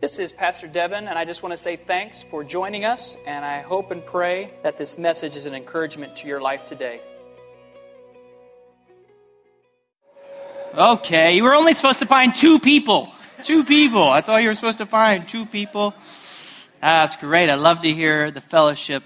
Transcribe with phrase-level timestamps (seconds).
[0.00, 3.44] This is Pastor Devin, and I just want to say thanks for joining us, and
[3.44, 7.02] I hope and pray that this message is an encouragement to your life today.
[10.74, 13.12] Okay, you were only supposed to find two people.
[13.44, 14.10] Two people.
[14.12, 15.28] That's all you were supposed to find.
[15.28, 15.92] Two people.
[16.80, 17.50] That's great.
[17.50, 19.02] I love to hear the fellowship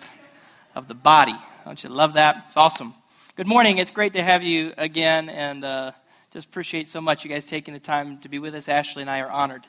[0.77, 1.35] of the body.
[1.65, 2.45] Don't you love that?
[2.47, 2.95] It's awesome.
[3.35, 3.79] Good morning.
[3.79, 5.91] It's great to have you again, and uh,
[6.31, 8.69] just appreciate so much you guys taking the time to be with us.
[8.69, 9.67] Ashley and I are honored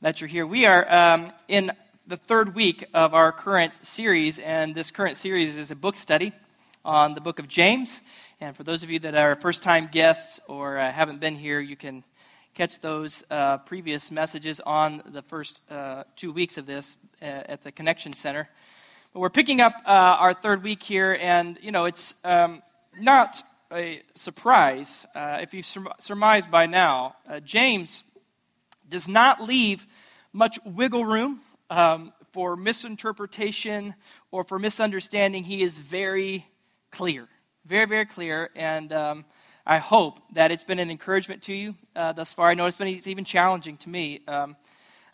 [0.00, 0.46] that you're here.
[0.46, 1.72] We are um, in
[2.06, 6.32] the third week of our current series, and this current series is a book study
[6.84, 8.00] on the book of James.
[8.40, 11.58] And for those of you that are first time guests or uh, haven't been here,
[11.58, 12.04] you can
[12.54, 17.64] catch those uh, previous messages on the first uh, two weeks of this uh, at
[17.64, 18.48] the Connection Center.
[19.12, 22.62] But we're picking up uh, our third week here, and you know, it's um,
[23.00, 23.42] not
[23.72, 25.66] a surprise uh, if you've
[25.98, 27.16] surmised by now.
[27.44, 28.04] James
[28.88, 29.86] does not leave
[30.32, 33.94] much wiggle room um, for misinterpretation
[34.30, 35.44] or for misunderstanding.
[35.44, 36.46] He is very
[36.90, 37.28] clear,
[37.64, 38.50] very, very clear.
[38.54, 39.24] And um,
[39.66, 42.48] I hope that it's been an encouragement to you uh, thus far.
[42.48, 44.20] I know it's been it's even challenging to me.
[44.28, 44.56] Um,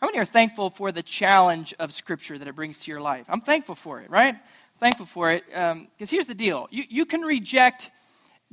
[0.01, 3.25] how many are thankful for the challenge of Scripture that it brings to your life?
[3.29, 4.35] I'm thankful for it, right?
[4.79, 5.45] Thankful for it.
[5.47, 7.91] Because um, here's the deal you, you can reject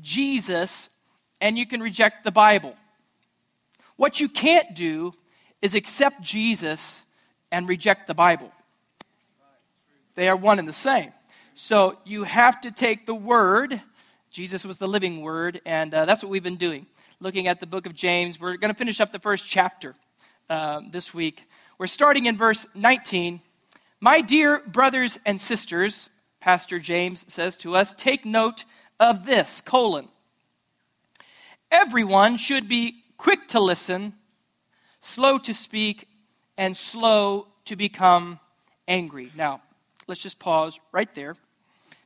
[0.01, 0.91] Jesus
[1.41, 2.75] and you can reject the Bible.
[4.03, 5.15] What you can't do
[5.61, 7.05] is accept Jesus
[7.53, 8.51] and reject the Bible.
[10.17, 11.13] They are one and the same.
[11.55, 13.81] So you have to take the Word.
[14.33, 16.87] Jesus was the living Word, and uh, that's what we've been doing.
[17.21, 18.41] Looking at the book of James.
[18.41, 19.95] We're going to finish up the first chapter
[20.51, 21.45] uh, this week.
[21.79, 23.41] We're starting in verse 19.
[24.01, 28.65] My dear brothers and sisters, Pastor James says to us, take note
[28.99, 30.09] of this colon.
[31.71, 34.13] Everyone should be quick to listen,
[34.99, 36.09] slow to speak,
[36.59, 38.41] and slow to become
[38.89, 39.31] angry.
[39.37, 39.63] Now,
[40.09, 41.37] let's just pause right there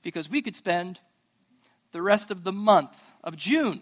[0.02, 1.00] because we could spend
[1.92, 3.80] the rest of the month of June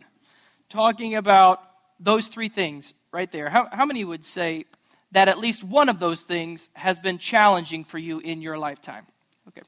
[0.68, 1.60] talking about
[1.98, 3.50] those three things right there.
[3.50, 4.64] How, how many would say
[5.10, 9.06] that at least one of those things has been challenging for you in your lifetime?
[9.48, 9.62] Okay.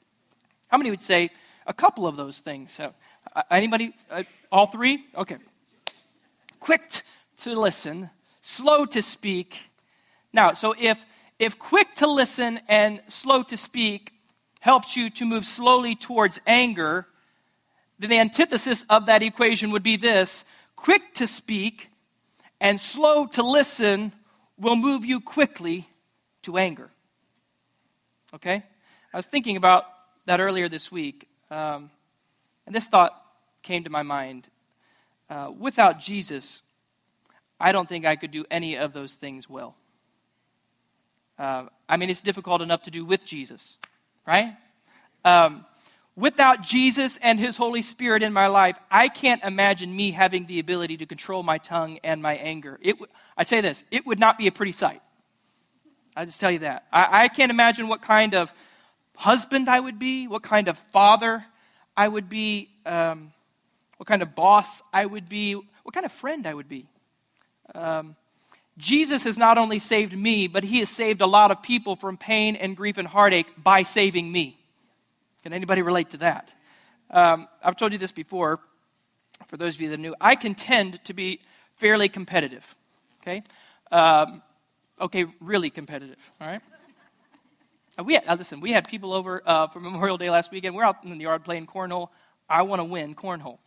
[0.69, 1.31] How many would say
[1.67, 2.79] a couple of those things?
[2.79, 2.93] Uh,
[3.51, 3.93] anybody?
[4.09, 5.05] Uh, all three?
[5.17, 5.39] Okay.
[6.61, 7.03] Quick
[7.39, 8.11] to listen,
[8.41, 9.61] slow to speak.
[10.33, 11.05] Now, so if
[11.39, 14.13] if quick to listen and slow to speak
[14.61, 17.07] helps you to move slowly towards anger,
[17.99, 20.45] then the antithesis of that equation would be this
[20.77, 21.91] quick to speak
[22.61, 24.13] and slow to listen
[24.59, 25.89] will move you quickly
[26.43, 26.91] to anger.
[28.35, 28.63] Okay?
[29.13, 29.85] I was thinking about
[30.27, 31.91] that earlier this week, um,
[32.67, 33.21] and this thought
[33.63, 34.49] came to my mind.
[35.29, 36.63] Uh, without Jesus,
[37.59, 39.75] I don't think I could do any of those things well.
[41.39, 43.77] Uh, I mean, it's difficult enough to do with Jesus,
[44.27, 44.57] right?
[45.25, 45.67] Um,
[46.17, 50.59] without Jesus and His Holy Spirit in my life, I can't imagine me having the
[50.59, 52.79] ability to control my tongue and my anger.
[52.81, 52.97] It,
[53.37, 55.03] I tell this, it would not be a pretty sight.
[56.17, 56.87] I just tell you that.
[56.93, 58.53] I, I can't imagine what kind of
[59.17, 61.45] husband I would be, what kind of father
[61.97, 63.33] I would be, um,
[63.99, 66.87] what kind of boss I would be, what kind of friend I would be.
[67.75, 68.17] Um,
[68.79, 72.17] Jesus has not only saved me, but he has saved a lot of people from
[72.17, 74.59] pain and grief and heartache by saving me.
[75.43, 76.53] Can anybody relate to that?
[77.11, 78.61] Um, I've told you this before.
[79.47, 81.41] For those of you that are new, I contend to be
[81.77, 82.75] fairly competitive.
[83.23, 83.43] Okay?
[83.93, 84.43] Um,
[85.01, 86.19] okay, really competitive.
[86.41, 86.63] All right?
[87.99, 90.75] Uh, we had, uh, listen, we had people over uh, for Memorial Day last weekend.
[90.75, 92.09] We're out in the yard playing cornhole.
[92.49, 93.59] I want to win cornhole.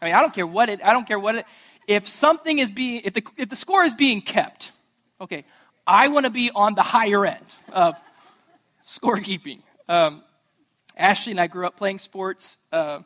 [0.00, 0.80] I mean, I don't care what it.
[0.84, 1.46] I don't care what it
[1.86, 4.72] if something is being, if the, if the score is being kept,
[5.20, 5.44] okay,
[5.86, 8.00] I want to be on the higher end of
[8.84, 9.60] scorekeeping.
[9.88, 10.22] Um,
[10.96, 12.56] Ashley and I grew up playing sports.
[12.72, 13.00] Uh,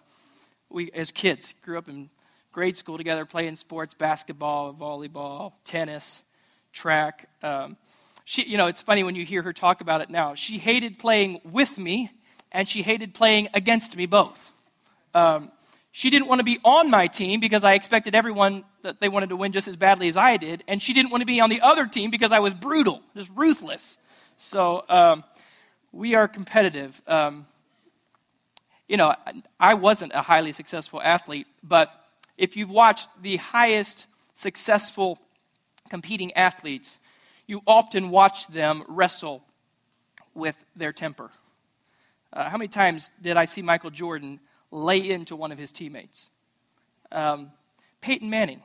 [0.70, 2.10] we, as kids, grew up in
[2.52, 6.22] grade school together playing sports, basketball, volleyball, tennis,
[6.72, 7.28] track.
[7.42, 7.76] Um,
[8.24, 10.34] she, you know, it's funny when you hear her talk about it now.
[10.34, 12.10] She hated playing with me,
[12.52, 14.52] and she hated playing against me both.
[15.14, 15.50] Um,
[15.98, 19.30] she didn't want to be on my team because I expected everyone that they wanted
[19.30, 20.62] to win just as badly as I did.
[20.68, 23.28] And she didn't want to be on the other team because I was brutal, just
[23.34, 23.98] ruthless.
[24.36, 25.24] So um,
[25.90, 27.02] we are competitive.
[27.08, 27.48] Um,
[28.86, 29.12] you know,
[29.58, 31.92] I wasn't a highly successful athlete, but
[32.36, 35.18] if you've watched the highest successful
[35.90, 37.00] competing athletes,
[37.48, 39.42] you often watch them wrestle
[40.32, 41.28] with their temper.
[42.32, 44.38] Uh, how many times did I see Michael Jordan
[44.70, 46.28] lay into one of his teammates.
[47.10, 47.50] Um,
[48.00, 48.62] Peyton Manning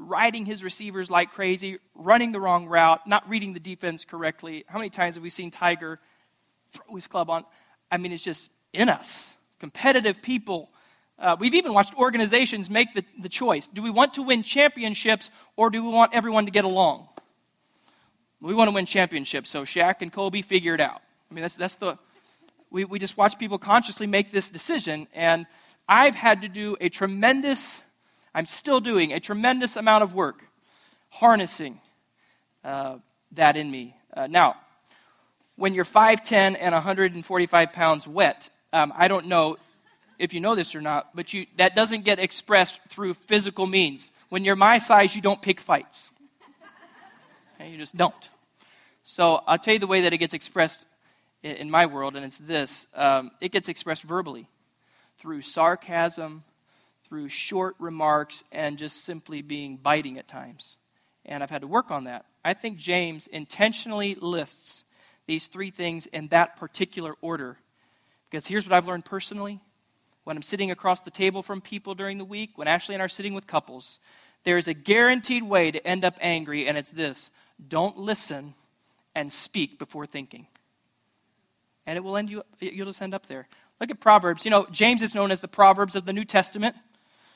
[0.00, 4.64] riding his receivers like crazy, running the wrong route, not reading the defense correctly.
[4.66, 5.98] How many times have we seen Tiger
[6.72, 7.44] throw his club on?
[7.92, 9.34] I mean, it's just in us.
[9.58, 10.70] Competitive people.
[11.18, 15.30] Uh, we've even watched organizations make the, the choice do we want to win championships
[15.54, 17.06] or do we want everyone to get along?
[18.40, 21.02] We want to win championships, so Shaq and Kobe figure it out.
[21.30, 21.98] I mean, that's, that's the.
[22.70, 25.46] We, we just watch people consciously make this decision, and
[25.88, 27.82] I've had to do a tremendous
[28.34, 30.44] I'm still doing a tremendous amount of work
[31.08, 31.80] harnessing
[32.64, 32.98] uh,
[33.32, 33.96] that in me.
[34.14, 34.56] Uh, now,
[35.56, 39.58] when you're 5'10 and 145 pounds wet, um, I don't know
[40.18, 44.10] if you know this or not, but you, that doesn't get expressed through physical means.
[44.28, 46.10] When you're my size, you don't pick fights.
[47.60, 48.30] Okay, you just don't.
[49.02, 50.86] So I'll tell you the way that it gets expressed
[51.42, 54.48] in, in my world, and it's this um, it gets expressed verbally
[55.18, 56.44] through sarcasm,
[57.08, 60.76] through short remarks and just simply being biting at times.
[61.26, 62.24] And I've had to work on that.
[62.44, 64.84] I think James intentionally lists
[65.26, 67.58] these three things in that particular order.
[68.30, 69.60] Because here's what I've learned personally
[70.24, 73.06] when I'm sitting across the table from people during the week, when Ashley and I
[73.06, 73.98] are sitting with couples,
[74.44, 77.30] there is a guaranteed way to end up angry, and it's this
[77.68, 78.54] don't listen
[79.14, 80.46] and speak before thinking.
[81.86, 83.48] And it will end you, you'll just end up there.
[83.80, 84.44] Look at Proverbs.
[84.44, 86.76] You know, James is known as the Proverbs of the New Testament.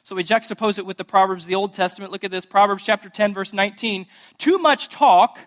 [0.02, 2.12] So we juxtapose it with the Proverbs of the Old Testament.
[2.12, 4.06] Look at this Proverbs chapter 10, verse 19.
[4.36, 5.38] Too much talk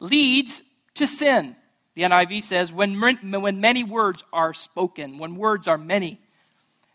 [0.00, 0.64] leads
[0.94, 1.54] to sin.
[1.94, 6.20] The NIV says, when, when many words are spoken, when words are many,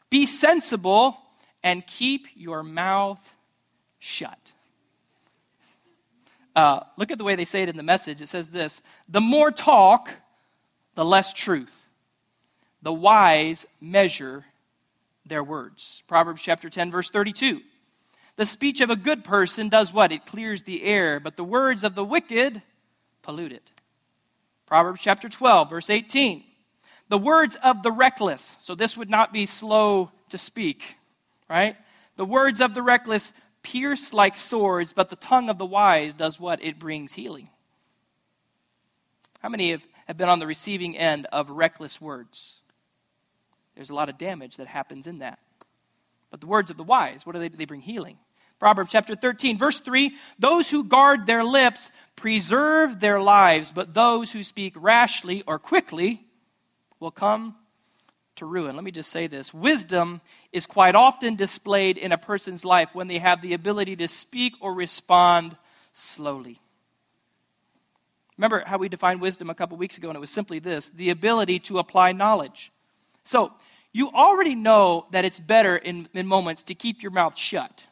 [0.10, 1.18] be sensible
[1.64, 3.36] and keep your mouth
[4.00, 4.52] shut.
[6.56, 8.22] Uh, look at the way they say it in the message.
[8.22, 10.10] It says this The more talk,
[10.96, 11.88] the less truth.
[12.82, 14.46] The wise measure
[15.26, 16.04] their words.
[16.08, 17.62] Proverbs chapter 10, verse 32.
[18.38, 20.12] The speech of a good person does what?
[20.12, 22.62] It clears the air, but the words of the wicked
[23.22, 23.72] pollute it.
[24.66, 26.44] Proverbs chapter 12, verse 18.
[27.08, 30.96] The words of the reckless, so this would not be slow to speak,
[31.50, 31.76] right?
[32.18, 33.32] The words of the reckless
[33.62, 36.64] pierce like swords, but the tongue of the wise does what?
[36.64, 37.50] It brings healing.
[39.40, 42.62] How many have, have been on the receiving end of reckless words?
[43.76, 45.40] There's a lot of damage that happens in that.
[46.32, 48.18] But the words of the wise, what do they They bring healing.
[48.60, 54.32] Proverbs chapter 13, verse 3 Those who guard their lips preserve their lives, but those
[54.32, 56.26] who speak rashly or quickly
[57.00, 57.56] will come
[58.36, 58.76] to ruin.
[58.76, 63.08] Let me just say this wisdom is quite often displayed in a person's life when
[63.08, 65.58] they have the ability to speak or respond
[65.94, 66.60] slowly.
[68.38, 71.10] Remember how we defined wisdom a couple weeks ago, and it was simply this the
[71.10, 72.72] ability to apply knowledge.
[73.24, 73.54] So,
[73.94, 77.88] you already know that it's better in, in moments to keep your mouth shut.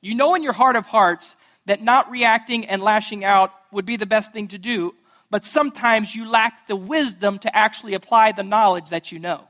[0.00, 1.34] You know in your heart of hearts
[1.66, 4.94] that not reacting and lashing out would be the best thing to do,
[5.30, 9.48] but sometimes you lack the wisdom to actually apply the knowledge that you know.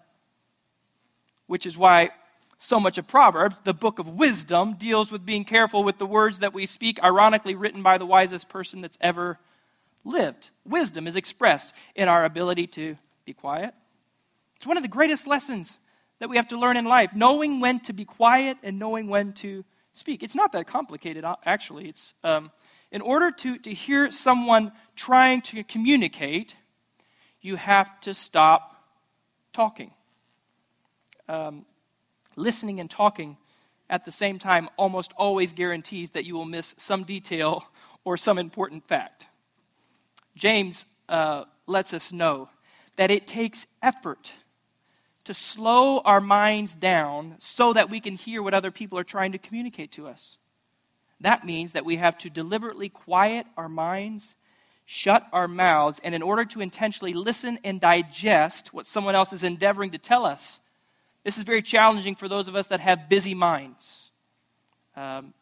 [1.46, 2.10] Which is why
[2.56, 6.38] so much of Proverbs, the book of wisdom, deals with being careful with the words
[6.38, 9.38] that we speak, ironically written by the wisest person that's ever
[10.04, 10.50] lived.
[10.64, 13.74] Wisdom is expressed in our ability to be quiet,
[14.62, 15.80] it's one of the greatest lessons
[16.20, 19.32] that we have to learn in life knowing when to be quiet and knowing when
[19.32, 20.22] to speak.
[20.22, 21.88] It's not that complicated, uh, actually.
[21.88, 22.52] It's um,
[22.92, 26.56] in order to, to hear someone trying to communicate,
[27.40, 28.84] you have to stop
[29.52, 29.90] talking.
[31.28, 31.66] Um,
[32.36, 33.36] listening and talking
[33.90, 37.64] at the same time almost always guarantees that you will miss some detail
[38.04, 39.26] or some important fact.
[40.34, 42.48] James uh, lets us know
[42.96, 44.32] that it takes effort
[45.24, 49.32] to slow our minds down so that we can hear what other people are trying
[49.32, 50.36] to communicate to us.
[51.20, 54.34] That means that we have to deliberately quiet our minds,
[54.84, 59.44] shut our mouths, and in order to intentionally listen and digest what someone else is
[59.44, 60.58] endeavoring to tell us,
[61.22, 64.10] this is very challenging for those of us that have busy minds.
[64.96, 65.32] Um,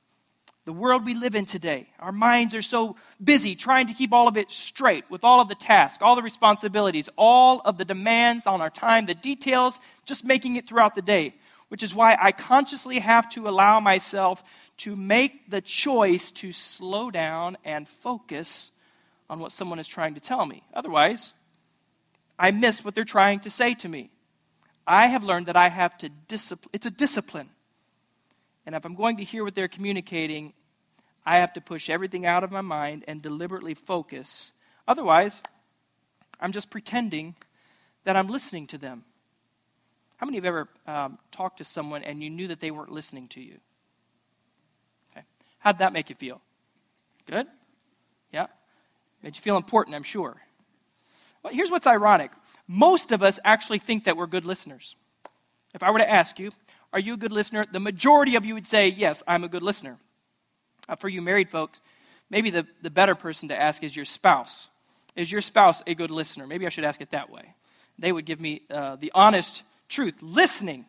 [0.71, 1.89] the world we live in today.
[1.99, 5.49] Our minds are so busy trying to keep all of it straight with all of
[5.49, 10.25] the tasks, all the responsibilities, all of the demands on our time, the details, just
[10.25, 11.35] making it throughout the day.
[11.71, 14.45] Which is why I consciously have to allow myself
[14.77, 18.71] to make the choice to slow down and focus
[19.29, 20.63] on what someone is trying to tell me.
[20.73, 21.33] Otherwise,
[22.39, 24.11] I miss what they're trying to say to me.
[24.87, 26.71] I have learned that I have to discipline.
[26.73, 27.51] It's a discipline.
[28.67, 30.53] And if I'm going to hear what they're communicating,
[31.25, 34.53] I have to push everything out of my mind and deliberately focus.
[34.89, 35.43] Otherwise,
[36.41, 37.35] I'm just pretending
[38.05, 39.05] that I'm listening to them.
[40.17, 42.71] How many of you have ever um, talked to someone and you knew that they
[42.71, 43.59] weren't listening to you?
[45.13, 45.25] Okay.
[45.59, 46.41] How'd that make you feel?
[47.27, 47.47] Good?
[48.33, 48.47] Yeah?
[49.23, 50.37] Made you feel important, I'm sure.
[51.43, 52.31] Well, here's what's ironic
[52.67, 54.95] most of us actually think that we're good listeners.
[55.75, 56.53] If I were to ask you,
[56.93, 57.67] are you a good listener?
[57.71, 59.99] The majority of you would say, yes, I'm a good listener.
[60.91, 61.81] Uh, for you married folks,
[62.31, 64.69] maybe the, the better person to ask is your spouse.
[65.15, 66.47] Is your spouse a good listener?
[66.49, 67.55] Maybe I should ask it that way.
[67.99, 70.17] They would give me uh, the honest truth.
[70.21, 70.85] Listening.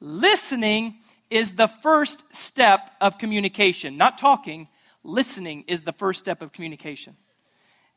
[0.00, 0.96] Listening
[1.30, 3.96] is the first step of communication.
[3.96, 4.66] Not talking,
[5.04, 7.16] listening is the first step of communication.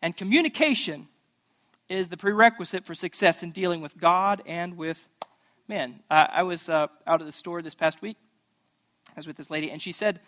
[0.02, 1.08] And communication
[1.90, 5.08] is the prerequisite for success in dealing with God and with
[5.68, 6.02] men.
[6.10, 8.18] Uh, I was uh, out of the store this past week.
[9.10, 10.20] I was with this lady, and she said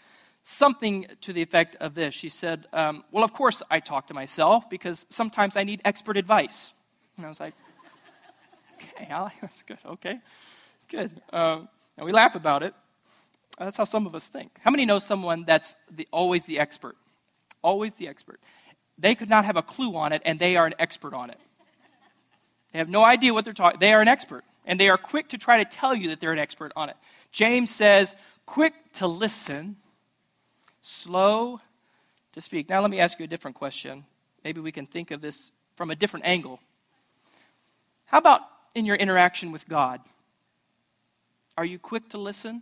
[0.44, 2.14] something to the effect of this.
[2.14, 6.18] She said, um, Well, of course, I talk to myself because sometimes I need expert
[6.18, 6.74] advice.
[7.18, 7.56] And I was like,
[9.02, 9.08] Okay,
[9.42, 9.80] that's good.
[9.86, 10.20] Okay,
[10.90, 11.12] good.
[11.32, 11.62] Uh,
[11.98, 12.74] and we laugh about it.
[13.58, 14.52] That's how some of us think.
[14.62, 16.98] How many know someone that's the, always the expert?
[17.62, 18.40] Always the expert.
[18.98, 21.40] They could not have a clue on it, and they are an expert on it.
[22.72, 23.80] They have no idea what they're talking.
[23.80, 26.34] They are an expert, and they are quick to try to tell you that they're
[26.34, 26.98] an expert on it.
[27.32, 29.78] James says, "Quick to listen,
[30.84, 31.60] slow
[32.34, 34.06] to speak." Now, let me ask you a different question.
[34.44, 36.60] Maybe we can think of this from a different angle.
[38.06, 38.42] How about
[38.76, 40.02] in your interaction with God?
[41.58, 42.62] Are you quick to listen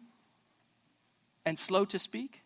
[1.45, 2.41] and slow to speak?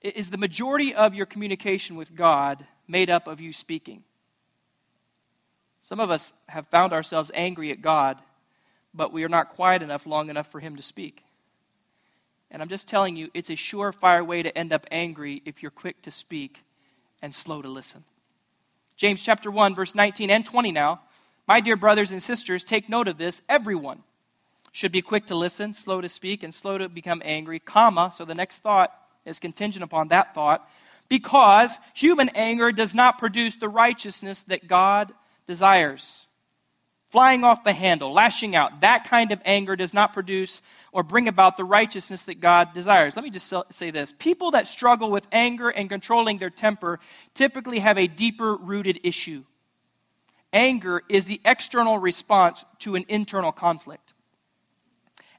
[0.00, 4.02] Is the majority of your communication with God made up of you speaking?
[5.80, 8.20] Some of us have found ourselves angry at God,
[8.94, 11.24] but we are not quiet enough long enough for Him to speak.
[12.52, 15.70] And I'm just telling you, it's a surefire way to end up angry if you're
[15.70, 16.62] quick to speak
[17.22, 18.04] and slow to listen.
[18.94, 21.00] James chapter 1, verse 19 and 20 now.
[21.48, 23.40] My dear brothers and sisters, take note of this.
[23.48, 24.02] Everyone
[24.70, 28.24] should be quick to listen, slow to speak, and slow to become angry, comma, so
[28.26, 28.92] the next thought
[29.24, 30.68] is contingent upon that thought,
[31.08, 35.12] because human anger does not produce the righteousness that God
[35.46, 36.26] desires.
[37.12, 41.28] Flying off the handle, lashing out, that kind of anger does not produce or bring
[41.28, 43.14] about the righteousness that God desires.
[43.14, 47.00] Let me just say this people that struggle with anger and controlling their temper
[47.34, 49.44] typically have a deeper rooted issue.
[50.54, 54.14] Anger is the external response to an internal conflict.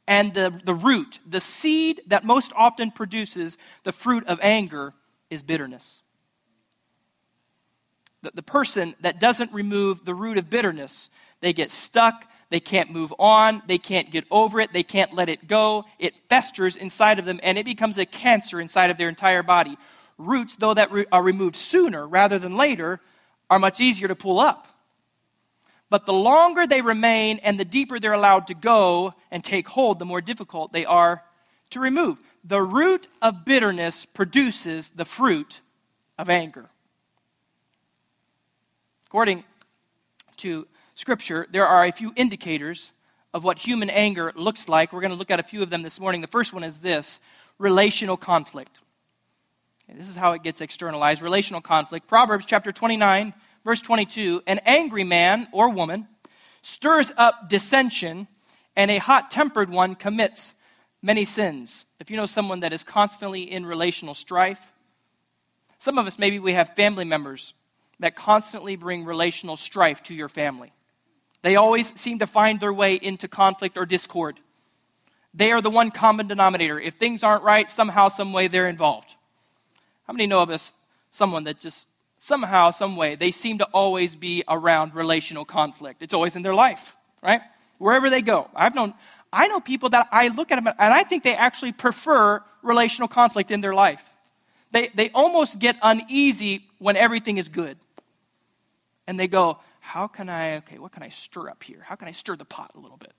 [0.08, 4.94] And the, the root, the seed that most often produces the fruit of anger,
[5.32, 6.04] is bitterness.
[8.22, 11.10] The, the person that doesn't remove the root of bitterness,
[11.44, 15.28] they get stuck, they can't move on, they can't get over it, they can't let
[15.28, 15.84] it go.
[16.00, 19.78] It festers inside of them, and it becomes a cancer inside of their entire body.
[20.18, 23.02] Roots, though that are removed sooner rather than later,
[23.50, 24.68] are much easier to pull up.
[25.90, 30.00] But the longer they remain and the deeper they're allowed to go and take hold,
[30.00, 31.24] the more difficult they are
[31.72, 32.20] to remove.
[32.46, 35.60] The root of bitterness produces the fruit
[36.18, 36.70] of anger.
[39.08, 39.44] According
[40.38, 42.92] to Scripture, there are a few indicators
[43.34, 44.94] of what human anger looks like.
[44.94, 46.22] We're going to look at a few of them this morning.
[46.22, 47.20] The first one is this
[47.58, 48.80] relational conflict.
[49.90, 52.08] Okay, this is how it gets externalized relational conflict.
[52.08, 53.34] Proverbs chapter 29
[53.64, 56.08] verse 22 An angry man or woman
[56.62, 58.28] stirs up dissension,
[58.76, 60.54] and a hot tempered one commits
[61.02, 61.86] many sins.
[62.00, 64.66] If you know someone that is constantly in relational strife,
[65.78, 67.54] some of us maybe we have family members
[68.00, 70.72] that constantly bring relational strife to your family.
[71.44, 74.40] They always seem to find their way into conflict or discord.
[75.34, 76.80] They are the one common denominator.
[76.80, 79.16] If things aren't right, somehow, some way, they're involved.
[80.08, 80.74] How many know of us,
[81.12, 86.02] someone that just somehow, some way, they seem to always be around relational conflict.
[86.02, 87.42] It's always in their life, right?
[87.78, 88.50] Wherever they go.
[88.56, 88.94] I've known,
[89.32, 93.10] I know people that I look at them and I think they actually prefer relational
[93.10, 94.10] conflict in their life.
[94.72, 97.78] They, they almost get uneasy when everything is good.
[99.06, 101.82] And they go, how can I, okay, what can I stir up here?
[101.84, 103.14] How can I stir the pot a little bit?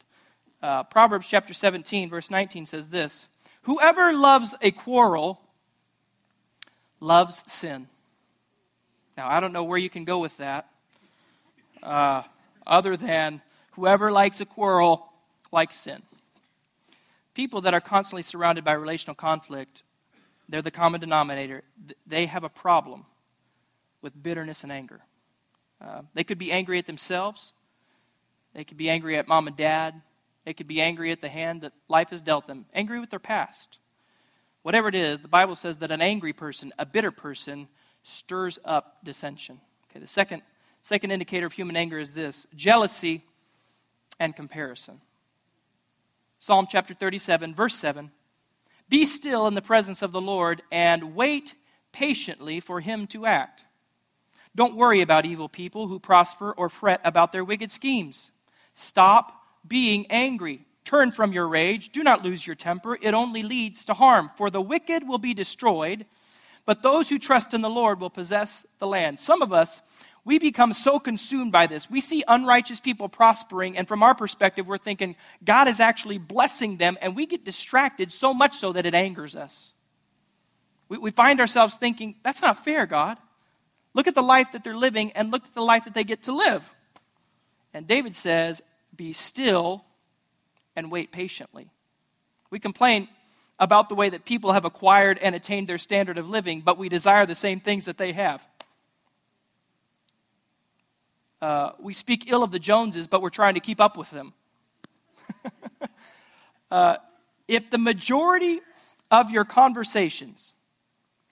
[0.62, 3.28] Uh, Proverbs chapter 17, verse 19 says this
[3.62, 5.42] Whoever loves a quarrel
[7.00, 7.86] loves sin.
[9.14, 10.66] Now, I don't know where you can go with that,
[11.82, 12.22] uh,
[12.66, 13.42] other than
[13.72, 15.12] whoever likes a quarrel
[15.52, 16.02] likes sin.
[17.34, 19.82] People that are constantly surrounded by relational conflict,
[20.48, 21.62] they're the common denominator.
[22.06, 23.04] They have a problem
[24.00, 25.02] with bitterness and anger.
[25.84, 27.52] Uh, they could be angry at themselves.
[28.54, 30.00] They could be angry at mom and dad.
[30.44, 33.18] They could be angry at the hand that life has dealt them, angry with their
[33.18, 33.78] past.
[34.62, 37.68] Whatever it is, the Bible says that an angry person, a bitter person,
[38.02, 39.60] stirs up dissension.
[39.90, 40.42] Okay, the second,
[40.80, 43.22] second indicator of human anger is this jealousy
[44.18, 45.00] and comparison.
[46.38, 48.10] Psalm chapter 37, verse 7.
[48.88, 51.54] Be still in the presence of the Lord and wait
[51.92, 53.64] patiently for him to act.
[54.56, 58.30] Don't worry about evil people who prosper or fret about their wicked schemes.
[58.74, 59.32] Stop
[59.66, 60.64] being angry.
[60.84, 61.90] Turn from your rage.
[61.90, 62.96] Do not lose your temper.
[63.00, 64.30] It only leads to harm.
[64.36, 66.06] For the wicked will be destroyed,
[66.66, 69.18] but those who trust in the Lord will possess the land.
[69.18, 69.80] Some of us,
[70.24, 71.90] we become so consumed by this.
[71.90, 76.76] We see unrighteous people prospering, and from our perspective, we're thinking God is actually blessing
[76.76, 79.74] them, and we get distracted so much so that it angers us.
[80.88, 83.18] We, we find ourselves thinking, that's not fair, God.
[83.94, 86.24] Look at the life that they're living, and look at the life that they get
[86.24, 86.74] to live.
[87.72, 88.62] And David says,
[88.94, 89.84] Be still
[90.76, 91.70] and wait patiently.
[92.50, 93.08] We complain
[93.58, 96.88] about the way that people have acquired and attained their standard of living, but we
[96.88, 98.44] desire the same things that they have.
[101.40, 104.32] Uh, we speak ill of the Joneses, but we're trying to keep up with them.
[106.70, 106.96] uh,
[107.46, 108.60] if the majority
[109.10, 110.54] of your conversations,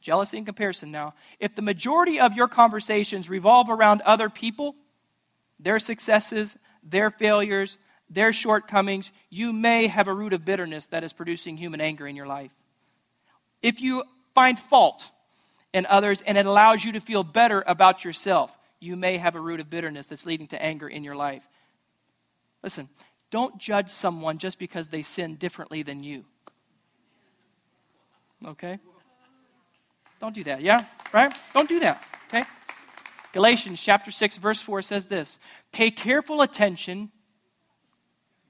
[0.02, 4.74] jealousy and comparison now, if the majority of your conversations revolve around other people,
[5.58, 7.78] their successes, their failures,
[8.10, 12.16] their shortcomings, you may have a root of bitterness that is producing human anger in
[12.16, 12.50] your life.
[13.62, 14.04] If you
[14.34, 15.10] find fault
[15.72, 19.40] in others and it allows you to feel better about yourself, you may have a
[19.40, 21.44] root of bitterness that's leading to anger in your life.
[22.62, 22.88] Listen,
[23.30, 26.24] don't judge someone just because they sin differently than you.
[28.44, 28.78] Okay?
[30.22, 30.84] Don't do that, yeah?
[31.12, 31.34] Right?
[31.52, 32.44] Don't do that, okay?
[33.32, 35.40] Galatians chapter 6 verse 4 says this,
[35.72, 37.10] "Pay careful attention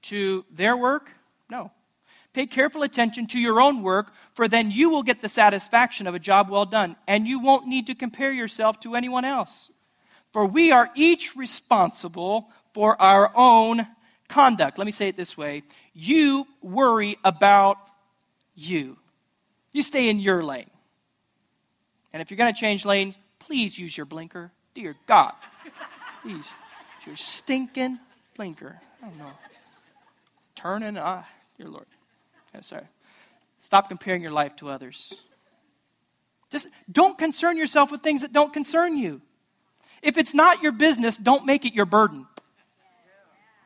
[0.03, 1.11] to their work?
[1.49, 1.71] No.
[2.31, 6.13] Pay careful attention to your own work, for then you will get the satisfaction of
[6.13, 9.71] a job well done, and you won't need to compare yourself to anyone else.
[10.31, 13.87] For we are each responsible for our own
[14.27, 14.77] conduct.
[14.77, 15.63] Let me say it this way
[15.95, 17.77] you worry about
[18.53, 18.99] you,
[19.71, 20.69] you stay in your lane.
[22.13, 24.51] And if you're going to change lanes, please use your blinker.
[24.73, 25.33] Dear God,
[26.21, 26.51] please,
[27.05, 27.99] your stinking
[28.35, 28.79] blinker.
[29.01, 29.31] I don't know
[30.63, 30.97] turning.
[30.97, 31.25] Ah,
[31.57, 31.85] dear Lord.
[32.53, 32.85] Yeah, sorry.
[33.59, 35.21] Stop comparing your life to others.
[36.49, 39.21] Just don't concern yourself with things that don't concern you.
[40.01, 42.27] If it's not your business, don't make it your burden.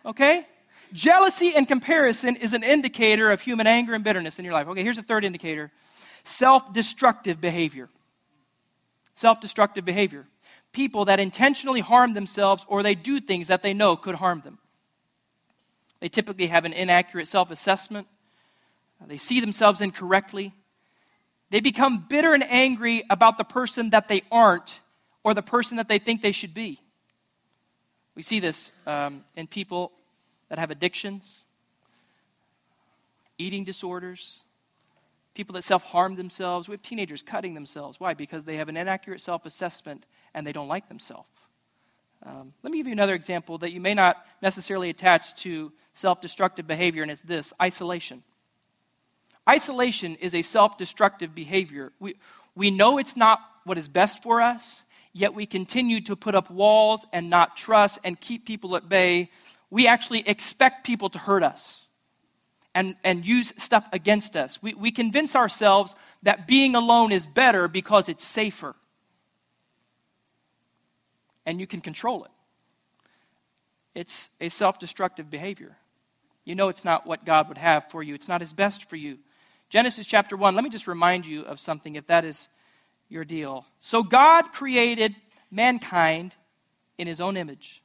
[0.05, 0.47] Okay?
[0.93, 4.67] Jealousy and comparison is an indicator of human anger and bitterness in your life.
[4.67, 5.71] Okay, here's a third indicator
[6.23, 7.89] self destructive behavior.
[9.17, 10.27] Self destructive behavior.
[10.73, 14.59] People that intentionally harm themselves or they do things that they know could harm them.
[15.99, 18.05] They typically have an inaccurate self assessment.
[19.07, 20.53] They see themselves incorrectly.
[21.49, 24.81] They become bitter and angry about the person that they aren't
[25.23, 26.79] or the person that they think they should be.
[28.13, 29.93] We see this um, in people
[30.49, 31.47] that have addictions,
[33.39, 34.43] eating disorders,
[35.37, 36.67] people that self harm themselves.
[36.67, 37.99] We have teenagers cutting themselves.
[37.99, 38.13] Why?
[38.13, 41.29] Because they have an inaccurate self assessment and they don't like themselves.
[42.25, 46.19] Um, let me give you another example that you may not necessarily attach to self
[46.19, 48.23] destructive behavior, and it's this isolation.
[49.47, 51.93] Isolation is a self destructive behavior.
[51.99, 52.15] We,
[52.55, 54.81] we know it's not what is best for us,
[55.13, 59.29] yet we continue to put up walls and not trust and keep people at bay.
[59.69, 61.86] We actually expect people to hurt us
[62.77, 64.61] and, and use stuff against us.
[64.61, 68.75] We, we convince ourselves that being alone is better because it's safer
[71.43, 72.31] and you can control it.
[73.95, 75.75] It's a self destructive behavior.
[76.45, 78.95] You know it's not what God would have for you, it's not His best for
[78.95, 79.17] you.
[79.69, 82.47] Genesis chapter 1, let me just remind you of something if that is
[83.09, 83.65] your deal.
[83.79, 85.15] So God created
[85.49, 86.35] mankind
[86.99, 87.81] in His own image.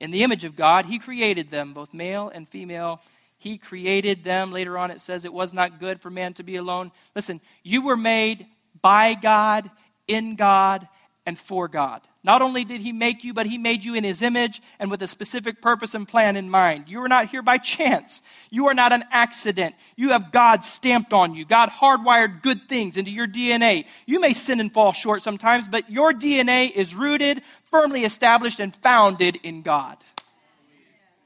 [0.00, 3.00] In the image of God, He created them, both male and female.
[3.44, 4.52] He created them.
[4.52, 6.90] Later on, it says it was not good for man to be alone.
[7.14, 8.46] Listen, you were made
[8.80, 9.70] by God,
[10.08, 10.88] in God,
[11.26, 12.00] and for God.
[12.22, 15.02] Not only did he make you, but he made you in his image and with
[15.02, 16.86] a specific purpose and plan in mind.
[16.88, 18.22] You are not here by chance.
[18.48, 19.74] You are not an accident.
[19.94, 21.44] You have God stamped on you.
[21.44, 23.84] God hardwired good things into your DNA.
[24.06, 28.74] You may sin and fall short sometimes, but your DNA is rooted, firmly established, and
[28.76, 29.98] founded in God.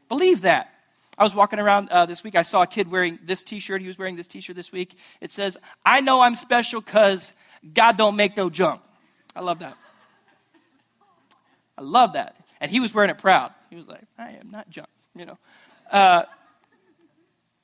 [0.08, 0.74] Believe that.
[1.18, 2.36] I was walking around uh, this week.
[2.36, 3.80] I saw a kid wearing this t shirt.
[3.80, 4.96] He was wearing this t shirt this week.
[5.20, 7.32] It says, I know I'm special because
[7.74, 8.80] God don't make no junk.
[9.34, 9.76] I love that.
[11.76, 12.36] I love that.
[12.60, 13.52] And he was wearing it proud.
[13.68, 15.38] He was like, I am not junk, you know.
[15.90, 16.22] Uh,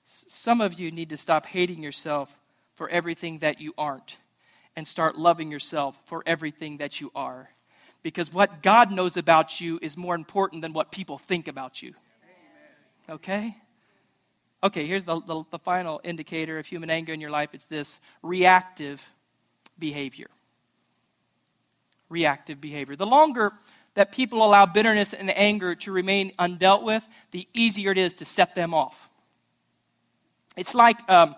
[0.06, 2.36] some of you need to stop hating yourself
[2.74, 4.18] for everything that you aren't
[4.76, 7.48] and start loving yourself for everything that you are.
[8.02, 11.94] Because what God knows about you is more important than what people think about you.
[13.08, 13.56] Okay?
[14.62, 18.00] Okay, here's the, the, the final indicator of human anger in your life it's this
[18.22, 19.06] reactive
[19.78, 20.28] behavior.
[22.08, 22.96] Reactive behavior.
[22.96, 23.52] The longer
[23.94, 28.24] that people allow bitterness and anger to remain undealt with, the easier it is to
[28.24, 29.08] set them off.
[30.56, 31.34] It's like um,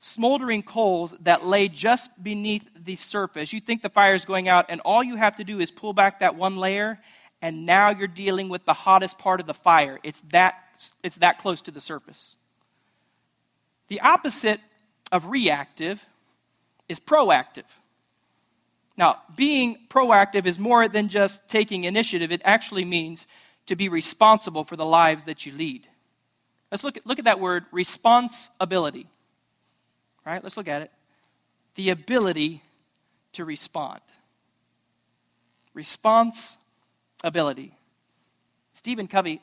[0.00, 3.52] smoldering coals that lay just beneath the surface.
[3.52, 5.92] You think the fire is going out, and all you have to do is pull
[5.92, 6.98] back that one layer,
[7.42, 9.98] and now you're dealing with the hottest part of the fire.
[10.02, 10.54] It's that,
[11.02, 12.36] it's that close to the surface.
[13.88, 14.60] The opposite
[15.10, 16.04] of reactive
[16.88, 17.64] is proactive.
[18.96, 23.26] Now, being proactive is more than just taking initiative, it actually means
[23.66, 25.86] to be responsible for the lives that you lead.
[26.70, 29.06] Let's look at, look at that word responsibility.
[30.26, 30.90] Right, let's look at it.
[31.76, 32.62] The ability
[33.34, 34.00] to respond.
[35.74, 37.74] Responsibility.
[38.72, 39.40] Stephen Covey,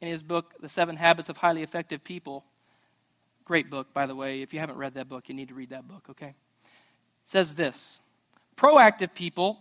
[0.00, 2.44] in his book, The Seven Habits of Highly Effective People,
[3.50, 4.42] Great book, by the way.
[4.42, 6.36] If you haven't read that book, you need to read that book, okay?
[7.24, 7.98] Says this
[8.56, 9.58] Proactive people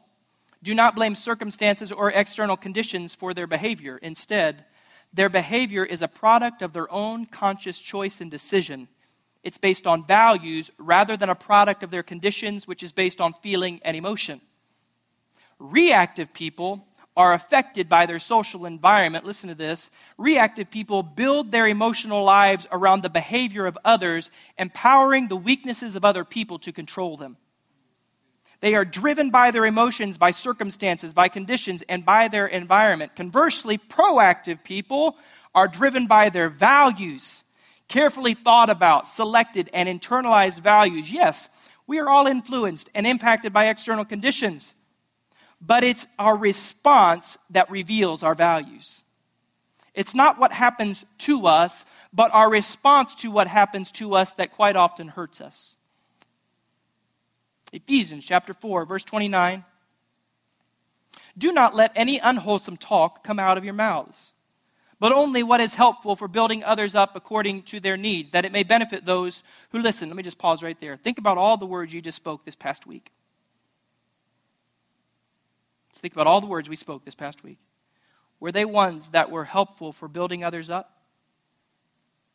[0.62, 3.98] do not blame circumstances or external conditions for their behavior.
[3.98, 4.66] Instead,
[5.12, 8.90] their behavior is a product of their own conscious choice and decision.
[9.42, 13.34] It's based on values rather than a product of their conditions, which is based on
[13.42, 14.40] feeling and emotion.
[15.58, 16.86] Reactive people
[17.18, 19.92] are affected by their social environment, listen to this.
[20.18, 26.06] Reactive people build their emotional lives around the behavior of others, empowering the weaknesses of
[26.06, 27.38] other people to control them.
[28.62, 33.16] They are driven by their emotions, by circumstances, by conditions, and by their environment.
[33.16, 35.18] Conversely, proactive people
[35.56, 37.44] are driven by their values,
[37.88, 41.12] carefully thought about, selected, and internalized values.
[41.12, 41.50] Yes,
[41.88, 44.76] we are all influenced and impacted by external conditions
[45.62, 49.04] but it's our response that reveals our values.
[49.94, 54.54] It's not what happens to us, but our response to what happens to us that
[54.54, 55.76] quite often hurts us.
[57.74, 59.66] Ephesians chapter 4, verse 29.
[61.38, 64.34] Do not let any unwholesome talk come out of your mouths,
[65.00, 68.52] but only what is helpful for building others up according to their needs, that it
[68.52, 70.10] may benefit those who listen.
[70.10, 70.98] Let me just pause right there.
[70.98, 73.12] Think about all the words you just spoke this past week.
[76.00, 77.58] Let's think about all the words we spoke this past week.
[78.40, 80.98] Were they ones that were helpful for building others up?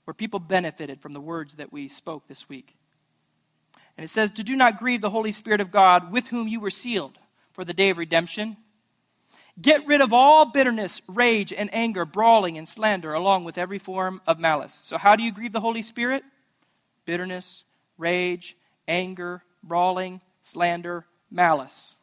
[0.05, 2.77] Where people benefited from the words that we spoke this week?
[3.96, 6.61] And it says, To do not grieve the Holy Spirit of God, with whom you
[6.61, 7.16] were sealed
[7.53, 8.59] for the day of redemption.
[9.59, 14.20] Get rid of all bitterness, rage, and anger, brawling, and slander, along with every form
[14.27, 14.79] of malice.
[14.85, 16.22] So, how do you grieve the Holy Spirit?
[17.07, 17.64] Bitterness,
[17.96, 21.96] rage, anger, brawling, slander, malice.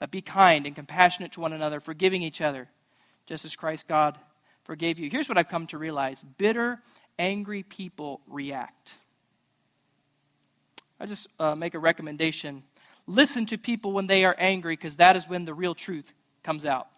[0.00, 2.68] But be kind and compassionate to one another, forgiving each other,
[3.26, 4.18] just as Christ God
[4.64, 5.08] forgave you.
[5.08, 6.80] Here's what I've come to realize bitter,
[7.18, 8.96] angry people react.
[10.98, 12.62] I just uh, make a recommendation.
[13.06, 16.66] Listen to people when they are angry, because that is when the real truth comes
[16.66, 16.88] out.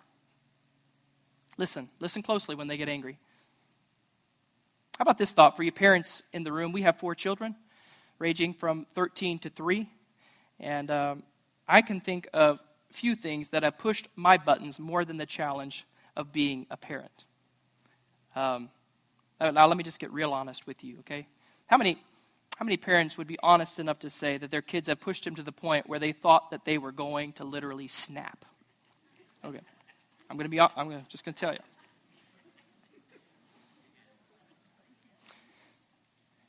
[1.58, 1.88] Listen.
[2.00, 3.18] Listen closely when they get angry.
[4.98, 6.72] How about this thought for you parents in the room?
[6.72, 7.56] We have four children,
[8.18, 9.88] ranging from 13 to 3.
[10.60, 11.22] And um,
[11.66, 12.60] I can think of
[12.92, 15.84] few things that have pushed my buttons more than the challenge
[16.16, 17.24] of being a parent.
[18.36, 18.70] Um,
[19.40, 21.26] now, let me just get real honest with you, okay?
[21.66, 22.00] How many,
[22.56, 25.34] how many parents would be honest enough to say that their kids have pushed them
[25.34, 28.44] to the point where they thought that they were going to literally snap?
[29.44, 29.60] Okay.
[30.30, 31.58] I'm going to be, I'm gonna, just going to tell you.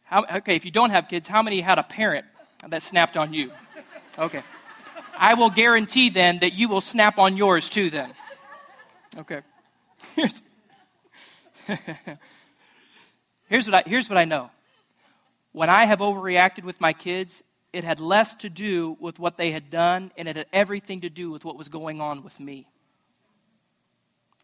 [0.04, 2.26] How, okay, if you don't have kids, how many had a parent
[2.68, 3.52] that snapped on you?
[4.20, 4.44] Okay.
[5.24, 8.14] I will guarantee then that you will snap on yours too, then.
[9.18, 9.40] Okay.
[10.18, 10.42] Here's,
[13.48, 14.52] here's, what I, here's what I know.
[15.54, 19.52] When I have overreacted with my kids, it had less to do with what they
[19.52, 22.68] had done, and it had everything to do with what was going on with me.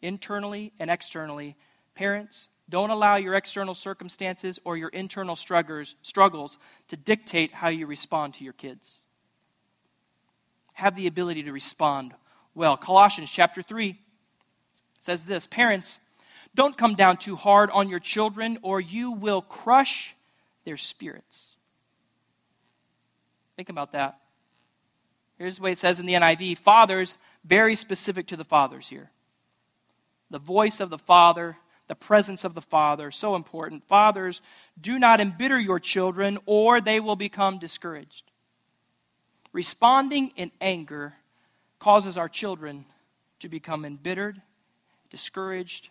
[0.01, 1.57] Internally and externally,
[1.93, 7.85] parents, don't allow your external circumstances or your internal struggles, struggles to dictate how you
[7.85, 9.03] respond to your kids
[10.79, 12.13] have the ability to respond
[12.55, 12.75] well.
[12.77, 13.99] Colossians chapter 3
[14.99, 15.99] says this Parents,
[16.55, 20.15] don't come down too hard on your children, or you will crush
[20.65, 21.55] their spirits.
[23.55, 24.19] Think about that.
[25.37, 29.11] Here's the way it says in the NIV Fathers, very specific to the fathers here.
[30.29, 33.83] The voice of the Father, the presence of the Father, so important.
[33.83, 34.41] Fathers,
[34.79, 38.28] do not embitter your children, or they will become discouraged.
[39.51, 41.13] Responding in anger
[41.79, 42.85] causes our children
[43.39, 44.41] to become embittered,
[45.09, 45.89] discouraged,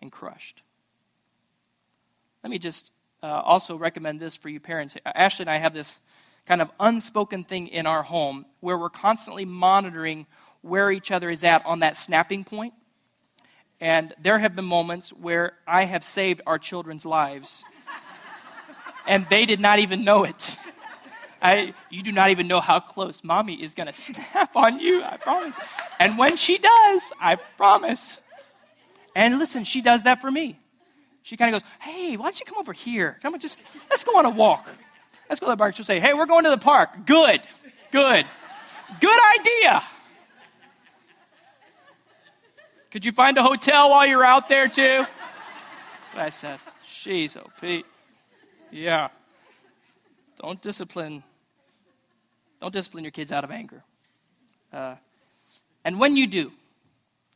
[0.00, 0.62] and crushed.
[2.42, 2.90] Let me just
[3.22, 4.96] uh, also recommend this for you parents.
[5.04, 5.98] Ashley and I have this
[6.46, 10.26] kind of unspoken thing in our home where we're constantly monitoring
[10.62, 12.74] where each other is at on that snapping point.
[13.80, 17.62] And there have been moments where I have saved our children's lives,
[19.06, 20.56] and they did not even know it.
[21.46, 25.02] I, you do not even know how close mommy is going to snap on you,
[25.02, 25.60] I promise.
[26.00, 28.20] And when she does, I promise.
[29.14, 30.58] And listen, she does that for me.
[31.22, 33.18] She kind of goes, Hey, why don't you come over here?
[33.22, 33.58] Come on, just
[33.90, 34.68] let's go on a walk.
[35.28, 35.76] Let's go to the park.
[35.76, 37.06] She'll say, Hey, we're going to the park.
[37.06, 37.40] Good,
[37.92, 38.26] good,
[39.00, 39.84] good idea.
[42.90, 45.06] Could you find a hotel while you're out there, too?
[46.16, 47.86] I said, Jeez, oh, Pete.
[48.72, 49.08] Yeah.
[50.40, 51.22] Don't discipline.
[52.60, 53.82] Don't discipline your kids out of anger.
[54.72, 54.96] Uh,
[55.84, 56.52] and when you do,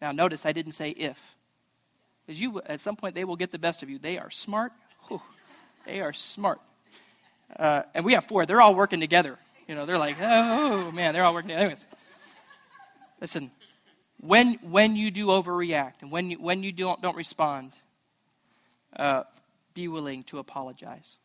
[0.01, 1.19] now notice I didn't say if,
[2.27, 3.99] because you at some point they will get the best of you.
[3.99, 4.73] They are smart.
[5.09, 5.21] Whew,
[5.87, 6.61] they are smart.
[7.57, 8.47] Uh, and we have four.
[8.47, 9.39] They're all working together.
[9.67, 11.65] You know, they're like, oh man, they're all working together.
[11.65, 11.87] Anyways,
[13.21, 13.51] listen,
[14.21, 17.73] when, when you do overreact and when you, when you don't, don't respond,
[18.97, 19.23] uh,
[19.75, 21.17] be willing to apologize.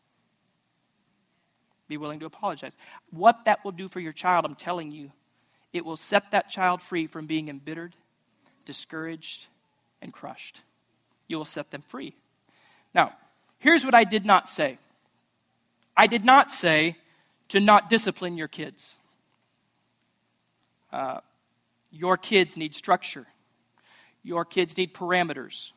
[1.88, 2.76] Be willing to apologize.
[3.10, 5.12] What that will do for your child, I'm telling you,
[5.72, 7.94] it will set that child free from being embittered,
[8.64, 9.46] discouraged,
[10.02, 10.62] and crushed.
[11.28, 12.14] You will set them free.
[12.94, 13.12] Now,
[13.58, 14.78] here's what I did not say
[15.96, 16.96] I did not say
[17.48, 18.98] to not discipline your kids.
[20.92, 21.20] Uh,
[21.90, 23.26] your kids need structure.
[24.22, 25.72] Your kids need parameters.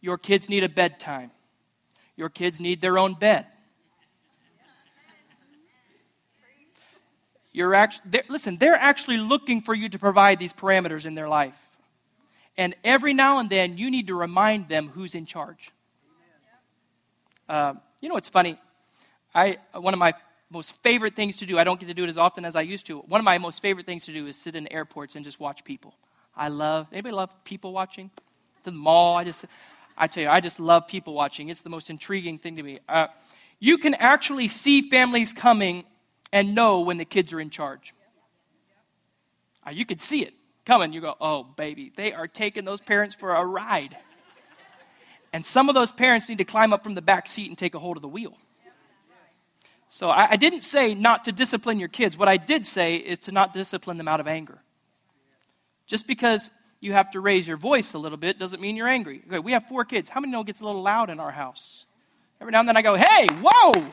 [0.00, 1.30] Your kids need a bedtime.
[2.16, 3.46] Your kids need their own bed.
[7.52, 11.28] You're actually, they're, listen, they're actually looking for you to provide these parameters in their
[11.28, 11.54] life.
[12.56, 15.70] And every now and then, you need to remind them who's in charge.
[17.48, 18.58] Uh, you know what's funny?
[19.34, 20.14] I, one of my
[20.50, 22.62] most favorite things to do, I don't get to do it as often as I
[22.62, 22.98] used to.
[22.98, 25.64] One of my most favorite things to do is sit in airports and just watch
[25.64, 25.94] people.
[26.36, 28.10] I love, anybody love people watching?
[28.64, 29.46] The mall, I just,
[29.96, 31.48] I tell you, I just love people watching.
[31.48, 32.78] It's the most intriguing thing to me.
[32.88, 33.08] Uh,
[33.58, 35.84] you can actually see families coming
[36.32, 37.94] and know when the kids are in charge.
[39.66, 40.92] Uh, you can see it coming.
[40.92, 43.96] You go, oh, baby, they are taking those parents for a ride.
[45.32, 47.74] And some of those parents need to climb up from the back seat and take
[47.74, 48.36] a hold of the wheel.
[49.88, 52.16] So I, I didn't say not to discipline your kids.
[52.16, 54.58] What I did say is to not discipline them out of anger.
[55.86, 59.22] Just because you have to raise your voice a little bit doesn't mean you're angry.
[59.26, 60.08] Okay, we have four kids.
[60.08, 61.86] How many know it gets a little loud in our house?
[62.40, 63.84] Every now and then I go, hey, whoa!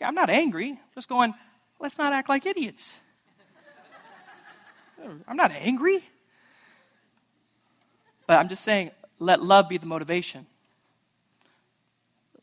[0.00, 0.70] I'm not angry.
[0.70, 1.34] I'm just going,
[1.78, 3.00] let's not act like idiots.
[5.28, 6.02] I'm not angry.
[8.26, 10.46] But I'm just saying, let love be the motivation.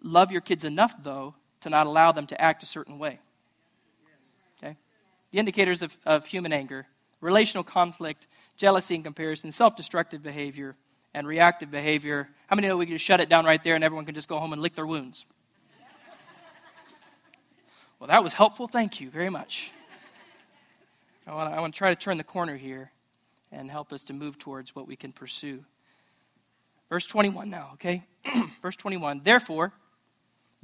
[0.01, 3.19] Love your kids enough, though, to not allow them to act a certain way.
[4.57, 4.77] Okay?
[5.31, 6.87] The indicators of, of human anger
[7.21, 10.75] relational conflict, jealousy and comparison, self destructive behavior,
[11.13, 12.27] and reactive behavior.
[12.47, 14.27] How many know we can just shut it down right there and everyone can just
[14.27, 15.25] go home and lick their wounds?
[18.03, 18.67] Well, that was helpful.
[18.67, 19.71] Thank you very much.
[21.25, 22.91] I want, to, I want to try to turn the corner here
[23.49, 25.63] and help us to move towards what we can pursue.
[26.89, 28.03] Verse 21 now, okay?
[28.61, 29.21] Verse 21.
[29.23, 29.71] Therefore,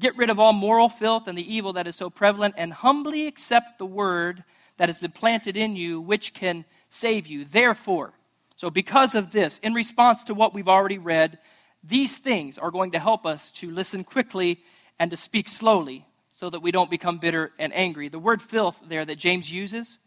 [0.01, 3.25] Get rid of all moral filth and the evil that is so prevalent, and humbly
[3.25, 4.43] accept the word
[4.75, 7.45] that has been planted in you, which can save you.
[7.45, 8.11] Therefore,
[8.57, 11.39] so because of this, in response to what we've already read,
[11.85, 14.59] these things are going to help us to listen quickly
[14.99, 16.05] and to speak slowly
[16.39, 18.07] so that we don't become bitter and angry.
[18.07, 19.99] The word filth there that James uses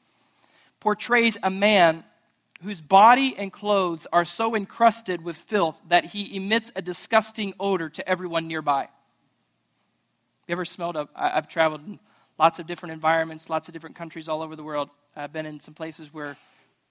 [0.80, 2.04] portrays a man
[2.62, 7.90] whose body and clothes are so encrusted with filth that he emits a disgusting odor
[7.90, 8.88] to everyone nearby.
[10.48, 11.98] You ever smelled a, I've traveled in
[12.38, 14.88] lots of different environments, lots of different countries all over the world.
[15.14, 16.38] I've been in some places where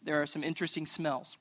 [0.03, 1.35] there are some interesting smells.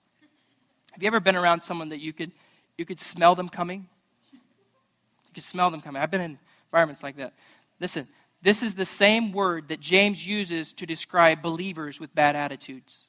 [0.92, 2.32] Have you ever been around someone that you could,
[2.78, 3.86] you could smell them coming?
[4.32, 6.00] You could smell them coming.
[6.00, 6.38] I've been in
[6.70, 7.34] environments like that.
[7.80, 8.06] Listen,
[8.42, 13.06] this is the same word that James uses to describe believers with bad attitudes.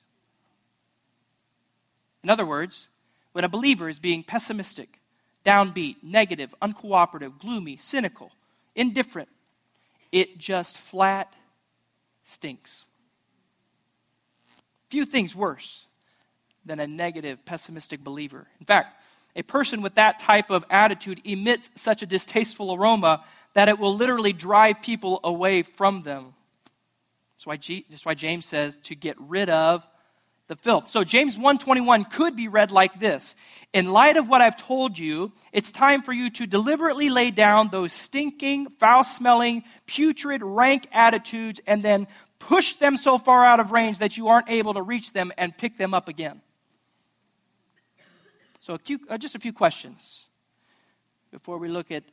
[2.24, 2.88] In other words,
[3.34, 5.00] when a believer is being pessimistic,
[5.44, 8.32] downbeat, negative, uncooperative, gloomy, cynical,
[8.76, 9.30] indifferent.
[10.12, 11.34] It just flat
[12.24, 12.86] stinks.
[14.90, 15.88] Few things worse
[16.66, 18.48] than a negative, pessimistic believer.
[18.60, 19.01] In fact,
[19.36, 23.96] a person with that type of attitude emits such a distasteful aroma that it will
[23.96, 26.34] literally drive people away from them.
[27.36, 29.86] That's why, G, that's why James says to get rid of
[30.48, 30.90] the filth.
[30.90, 33.36] So James 1:21 could be read like this.
[33.72, 37.70] In light of what I've told you, it's time for you to deliberately lay down
[37.70, 42.06] those stinking, foul-smelling, putrid, rank attitudes and then
[42.38, 45.58] push them so far out of range that you aren't able to reach them and
[45.58, 46.42] pick them up again.
[48.62, 50.26] So, a few, uh, just a few questions
[51.32, 52.04] before we look at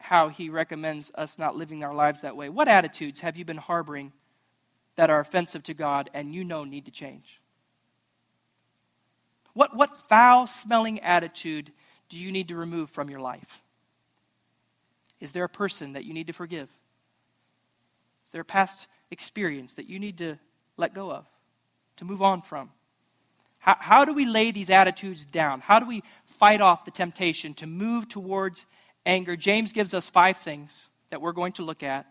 [0.00, 2.48] how he recommends us not living our lives that way.
[2.48, 4.12] What attitudes have you been harboring
[4.96, 7.40] that are offensive to God and you know need to change?
[9.52, 11.72] What, what foul smelling attitude
[12.08, 13.60] do you need to remove from your life?
[15.20, 16.68] Is there a person that you need to forgive?
[18.24, 20.38] Is there a past experience that you need to
[20.76, 21.26] let go of,
[21.96, 22.70] to move on from?
[23.68, 25.60] How, how do we lay these attitudes down?
[25.60, 28.64] How do we fight off the temptation to move towards
[29.04, 29.36] anger?
[29.36, 32.06] James gives us five things that we're going to look at.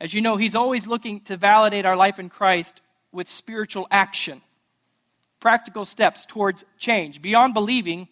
[0.00, 2.80] As you know, he's always looking to validate our life in Christ
[3.12, 4.42] with spiritual action
[5.38, 7.22] practical steps towards change.
[7.22, 8.08] Beyond believing,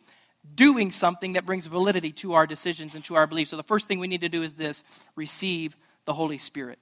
[0.55, 3.51] doing something that brings validity to our decisions and to our beliefs.
[3.51, 4.85] So the first thing we need to do is this
[5.16, 6.79] receive the Holy Spirit.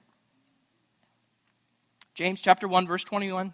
[2.13, 3.53] James chapter 1 verse 21.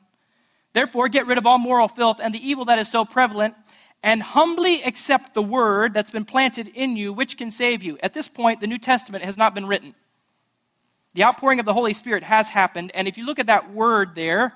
[0.73, 3.55] Therefore get rid of all moral filth and the evil that is so prevalent
[4.03, 7.97] and humbly accept the word that's been planted in you which can save you.
[8.03, 9.95] At this point the New Testament has not been written.
[11.13, 14.15] The outpouring of the Holy Spirit has happened and if you look at that word
[14.15, 14.53] there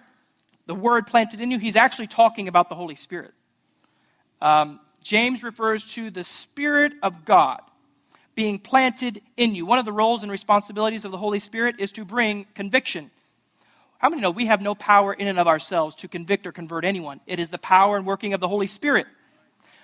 [0.67, 3.33] the word planted in you, he's actually talking about the Holy Spirit.
[4.41, 7.61] Um, James refers to the Spirit of God
[8.35, 9.65] being planted in you.
[9.65, 13.11] One of the roles and responsibilities of the Holy Spirit is to bring conviction.
[14.01, 16.85] How many know we have no power in and of ourselves to convict or convert
[16.85, 17.19] anyone?
[17.27, 19.05] It is the power and working of the Holy Spirit.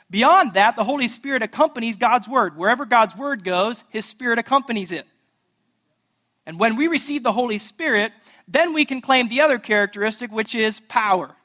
[0.10, 2.58] Beyond that, the Holy Spirit accompanies God's Word.
[2.58, 5.06] Wherever God's Word goes, His Spirit accompanies it.
[6.48, 8.12] And when we receive the Holy Spirit,
[8.48, 11.36] then we can claim the other characteristic, which is power.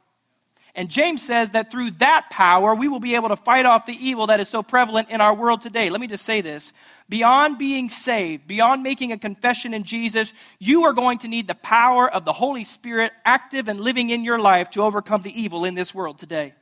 [0.75, 3.95] And James says that through that power, we will be able to fight off the
[3.95, 5.91] evil that is so prevalent in our world today.
[5.91, 6.73] Let me just say this
[7.11, 11.55] beyond being saved, beyond making a confession in Jesus, you are going to need the
[11.55, 15.67] power of the Holy Spirit active and living in your life to overcome the evil
[15.67, 16.55] in this world today.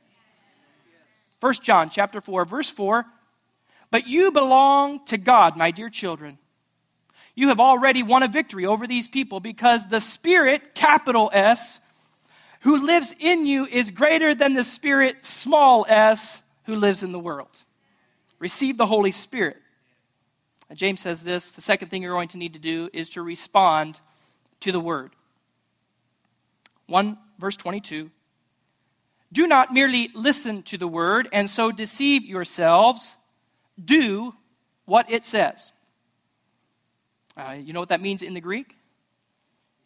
[1.39, 3.05] 1 John chapter 4 verse 4
[3.91, 6.37] But you belong to God, my dear children
[7.35, 11.79] you have already won a victory over these people because the Spirit, capital S,
[12.61, 17.19] who lives in you is greater than the Spirit, small s, who lives in the
[17.19, 17.63] world.
[18.39, 19.57] Receive the Holy Spirit.
[20.69, 23.21] And James says this the second thing you're going to need to do is to
[23.21, 23.99] respond
[24.61, 25.11] to the Word.
[26.87, 28.09] 1 verse 22.
[29.33, 33.15] Do not merely listen to the Word and so deceive yourselves,
[33.83, 34.33] do
[34.85, 35.71] what it says.
[37.35, 38.75] Uh, you know what that means in the Greek?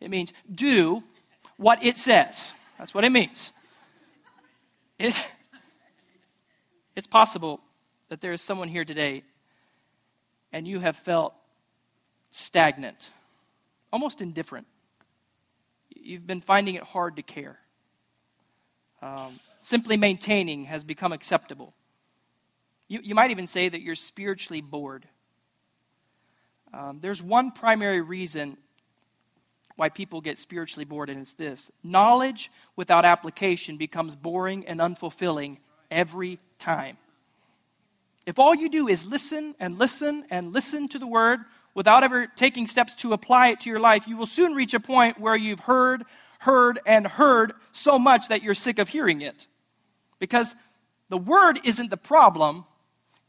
[0.02, 1.04] It means do
[1.58, 2.54] what it says.
[2.78, 3.52] That's what it means.
[5.00, 5.22] It,
[6.96, 7.62] it's possible
[8.10, 9.24] that there is someone here today
[10.52, 11.34] and you have felt
[12.30, 13.12] stagnant,
[13.92, 14.68] almost indifferent.
[15.90, 17.60] You've been finding it hard to care.
[19.02, 21.74] Um, simply maintaining has become acceptable.
[22.88, 25.08] You, you might even say that you're spiritually bored.
[26.74, 28.58] Um, there's one primary reason
[29.76, 35.58] why people get spiritually bored, and it's this knowledge without application becomes boring and unfulfilling
[35.92, 36.98] every time.
[38.26, 41.42] If all you do is listen and listen and listen to the word
[41.74, 44.80] without ever taking steps to apply it to your life, you will soon reach a
[44.80, 46.06] point where you've heard,
[46.40, 49.46] heard, and heard so much that you're sick of hearing it.
[50.18, 50.56] Because
[51.10, 52.66] the word isn't the problem,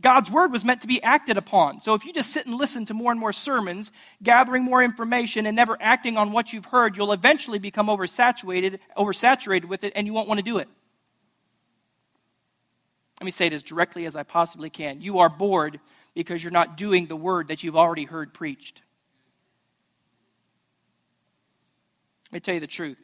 [0.00, 1.80] God's word was meant to be acted upon.
[1.80, 5.46] So if you just sit and listen to more and more sermons, gathering more information
[5.46, 10.06] and never acting on what you've heard, you'll eventually become oversaturated, oversaturated with it and
[10.06, 10.68] you won't want to do it.
[13.20, 15.00] Let me say it as directly as I possibly can.
[15.00, 15.80] You are bored
[16.14, 18.82] because you're not doing the word that you've already heard preached.
[22.30, 23.00] Let me tell you the truth.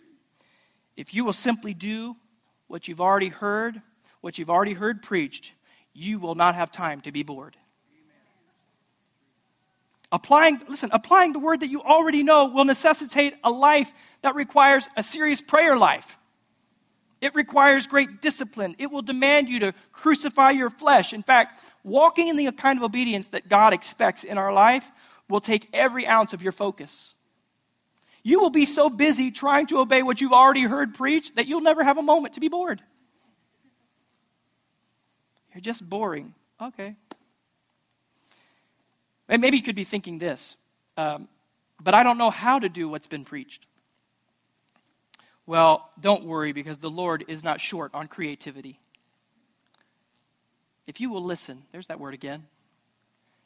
[0.96, 2.16] If you will simply do
[2.66, 3.80] what you've already heard,
[4.20, 5.52] what you've already heard preached,
[5.94, 7.56] you will not have time to be bored.
[10.10, 14.88] Applying, listen, applying the word that you already know will necessitate a life that requires
[14.96, 16.18] a serious prayer life.
[17.22, 18.76] It requires great discipline.
[18.78, 21.12] It will demand you to crucify your flesh.
[21.12, 24.90] In fact, walking in the kind of obedience that God expects in our life
[25.30, 27.14] will take every ounce of your focus.
[28.22, 31.60] You will be so busy trying to obey what you've already heard preached that you'll
[31.60, 32.82] never have a moment to be bored.
[35.54, 36.34] You're just boring.
[36.60, 36.94] Okay.
[39.28, 40.56] And maybe you could be thinking this,
[40.96, 41.28] um,
[41.82, 43.66] but I don't know how to do what's been preached.
[45.46, 48.78] Well, don't worry because the Lord is not short on creativity.
[50.86, 52.44] If you will listen, there's that word again.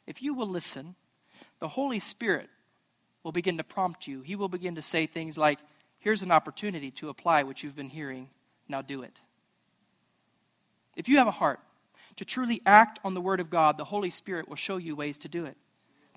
[0.05, 0.95] If you will listen,
[1.59, 2.49] the Holy Spirit
[3.23, 4.21] will begin to prompt you.
[4.21, 5.59] He will begin to say things like,
[5.99, 8.29] Here's an opportunity to apply what you've been hearing.
[8.69, 9.19] Now do it.
[10.95, 11.59] If you have a heart
[12.17, 15.17] to truly act on the Word of God, the Holy Spirit will show you ways
[15.19, 15.57] to do it.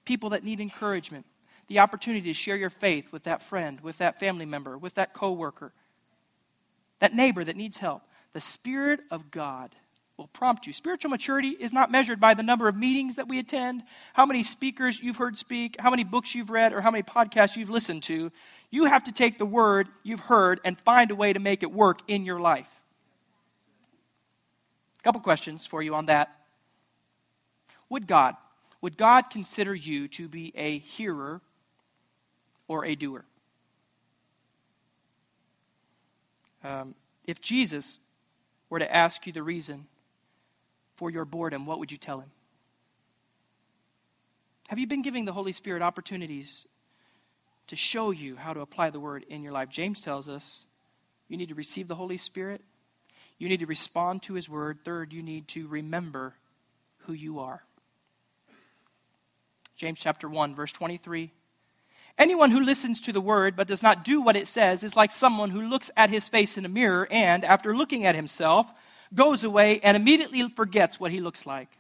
[0.05, 1.27] People that need encouragement,
[1.69, 5.15] the opportunity to share your faith with that friend, with that family member, with that
[5.15, 5.73] coworker,
[6.99, 8.03] that neighbor that needs help.
[8.33, 9.75] The Spirit of God
[10.17, 10.73] will prompt you.
[10.73, 13.83] Spiritual maturity is not measured by the number of meetings that we attend,
[14.13, 17.57] how many speakers you've heard speak, how many books you've read, or how many podcasts
[17.57, 18.31] you've listened to.
[18.71, 21.73] You have to take the word you've heard and find a way to make it
[21.73, 22.80] work in your life.
[25.01, 26.31] A couple questions for you on that.
[27.89, 28.37] Would God,
[28.83, 31.41] would God consider you to be a hearer
[32.69, 33.25] or a doer?
[36.63, 36.95] Um,
[37.27, 37.99] if Jesus
[38.69, 39.87] were to ask you the reason
[40.97, 42.31] for your boredom, what would you tell him?
[44.69, 46.67] Have you been giving the Holy Spirit opportunities
[47.69, 49.71] to show you how to apply the word in your life?
[49.71, 50.67] James tells us
[51.27, 52.61] you need to receive the Holy Spirit,
[53.41, 54.79] you need to respond to his word.
[54.85, 56.35] Third, you need to remember
[57.07, 57.63] who you are.
[59.77, 61.33] James chapter 1, verse 23.
[62.19, 65.11] Anyone who listens to the word but does not do what it says is like
[65.11, 68.71] someone who looks at his face in a mirror and, after looking at himself,
[69.15, 71.71] goes away and immediately forgets what he looks like.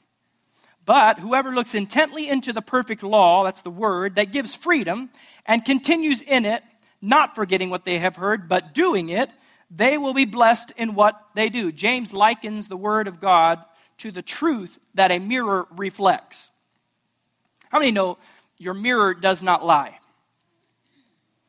[0.86, 5.10] But whoever looks intently into the perfect law, that's the word, that gives freedom,
[5.44, 6.62] and continues in it,
[7.02, 9.30] not forgetting what they have heard, but doing it,
[9.70, 11.72] they will be blessed in what they do.
[11.72, 13.64] James likens the word of God
[13.98, 16.50] to the truth that a mirror reflects.
[17.68, 18.18] How many know
[18.58, 19.98] your mirror does not lie?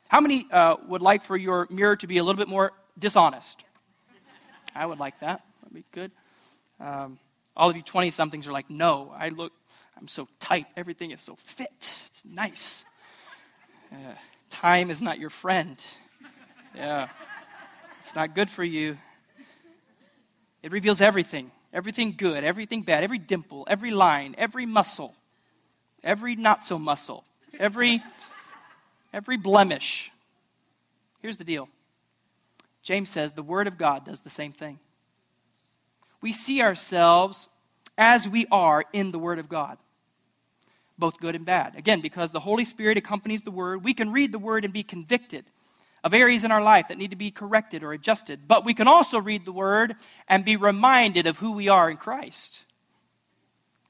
[0.07, 3.63] How many uh, would like for your mirror to be a little bit more dishonest?
[4.75, 6.11] I would like that That'd be good.
[6.79, 7.17] Um,
[7.55, 9.53] all of you 20 somethings are like, no, I look,
[9.97, 10.67] I'm so tight.
[10.75, 12.03] Everything is so fit.
[12.07, 12.83] It's nice.
[13.91, 13.95] Uh,
[14.49, 15.83] time is not your friend.
[16.75, 17.07] Yeah.
[18.01, 18.97] It's not good for you.
[20.63, 25.15] It reveals everything everything good, everything bad, every dimple, every line, every muscle,
[26.03, 27.23] every not so muscle,
[27.59, 28.03] every,
[29.13, 30.11] every blemish.
[31.21, 31.69] Here's the deal
[32.81, 34.79] James says the Word of God does the same thing
[36.19, 37.47] we see ourselves
[37.99, 39.77] as we are in the Word of God,
[40.97, 41.75] both good and bad.
[41.75, 44.81] Again, because the Holy Spirit accompanies the Word, we can read the Word and be
[44.81, 45.45] convicted
[46.03, 48.47] of areas in our life that need to be corrected or adjusted.
[48.47, 49.95] But we can also read the Word
[50.27, 52.63] and be reminded of who we are in Christ.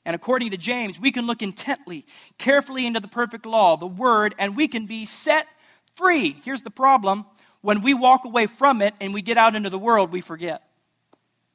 [0.04, 2.06] And according to James, we can look intently,
[2.38, 5.48] carefully into the perfect law, the Word, and we can be set
[5.96, 6.36] free.
[6.44, 7.26] Here's the problem
[7.62, 10.64] when we walk away from it and we get out into the world, we forget.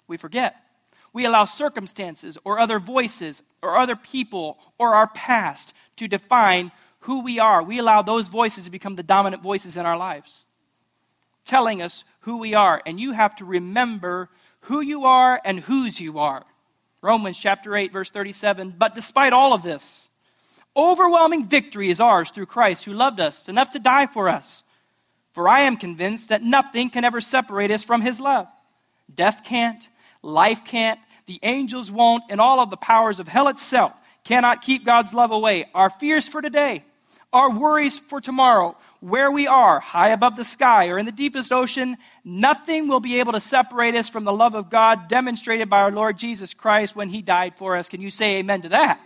[0.07, 0.57] We forget.
[1.13, 7.23] We allow circumstances or other voices or other people or our past to define who
[7.23, 7.63] we are.
[7.63, 10.45] We allow those voices to become the dominant voices in our lives,
[11.47, 12.83] telling us who we are.
[12.85, 14.29] And you have to remember
[14.61, 16.45] who you are and whose you are.
[17.01, 18.75] Romans chapter 8, verse 37.
[18.77, 20.09] But despite all of this,
[20.77, 24.63] overwhelming victory is ours through Christ who loved us enough to die for us.
[25.33, 28.49] For I am convinced that nothing can ever separate us from his love.
[29.15, 29.89] Death can't,
[30.23, 33.93] life can't, the angels won't, and all of the powers of hell itself
[34.25, 35.67] cannot keep God's love away.
[35.75, 36.85] Our fears for today,
[37.33, 38.77] our worries for tomorrow,
[39.07, 43.21] where we are, high above the sky or in the deepest ocean, nothing will be
[43.21, 46.97] able to separate us from the love of God demonstrated by our Lord Jesus Christ
[46.97, 47.89] when he died for us.
[47.89, 49.01] Can you say amen to that?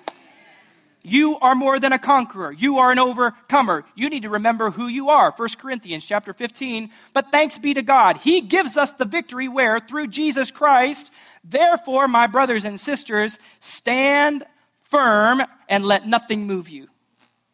[1.03, 2.51] You are more than a conqueror.
[2.51, 3.84] You are an overcomer.
[3.94, 5.34] You need to remember who you are.
[5.36, 6.90] 1 Corinthians chapter 15.
[7.12, 8.16] But thanks be to God.
[8.16, 9.80] He gives us the victory where?
[9.80, 11.12] Through Jesus Christ.
[11.44, 14.44] Therefore, my brothers and sisters, stand
[14.84, 16.88] firm and let nothing move you.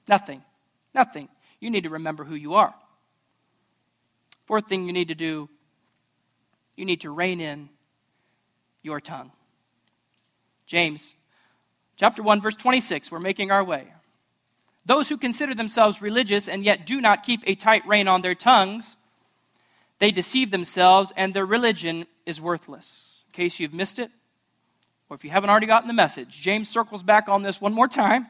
[0.09, 0.43] Nothing.
[0.95, 1.29] Nothing.
[1.61, 2.75] You need to remember who you are.
[4.47, 5.49] Fourth thing you need to do,
[6.77, 7.69] you need to rein in
[8.83, 9.33] your tongue.
[10.67, 11.17] James
[11.97, 13.87] Chapter 1, verse 26, we're making our way.
[14.85, 18.35] Those who consider themselves religious and yet do not keep a tight rein on their
[18.35, 18.99] tongues,
[19.99, 23.23] they deceive themselves and their religion is worthless.
[23.29, 24.11] In case you've missed it,
[25.09, 27.89] or if you haven't already gotten the message, James circles back on this one more
[27.89, 28.27] time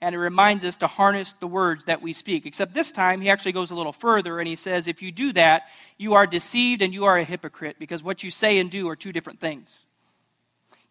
[0.00, 2.44] and it reminds us to harness the words that we speak.
[2.44, 5.32] Except this time, he actually goes a little further and he says, if you do
[5.32, 5.64] that,
[5.96, 8.96] you are deceived and you are a hypocrite because what you say and do are
[8.96, 9.86] two different things.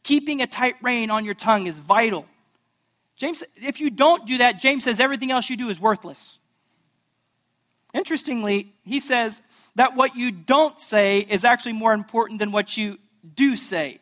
[0.04, 2.26] Keeping a tight rein on your tongue is vital.
[3.16, 6.40] James, if you don't do that, James says everything else you do is worthless.
[7.94, 9.42] Interestingly, he says
[9.76, 12.98] that what you don't say is actually more important than what you
[13.36, 14.00] do say.